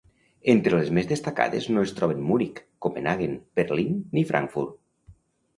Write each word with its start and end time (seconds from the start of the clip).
Entre 0.53 0.79
les 0.79 0.87
més 0.97 1.09
destacades 1.11 1.67
no 1.75 1.83
es 1.89 1.93
troben 1.99 2.25
Munic, 2.31 2.63
Copenhaguen, 2.87 3.37
Berlín 3.61 4.01
ni 4.19 4.29
Frankfurt. 4.33 4.79